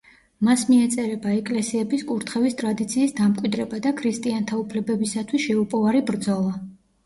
მას 0.47 0.61
მიეწერება 0.69 1.33
ეკლესიების 1.41 2.07
კურთხევის 2.13 2.57
ტრადიციის 2.63 3.15
დამკვიდრება 3.21 3.83
და 3.87 3.95
ქრისტიანთა 4.03 4.61
უფლებებისათვის 4.65 5.49
შეუპოვარი 5.49 6.07
ბრძოლა. 6.13 6.61